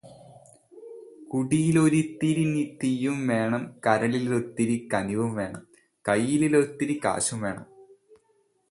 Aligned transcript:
കുടിയിലൊരിത്തിരി 1.33 2.45
തീയും 2.83 3.27
വേണം, 3.27 3.75
കരളിലൊരിത്തിരി 3.85 4.89
കനിവും 4.93 5.35
വേണം 5.35 5.61
,കൈയിലൊരിത്തിരി 6.05 7.01
കാശും 7.05 7.41
വേണം. 7.41 7.65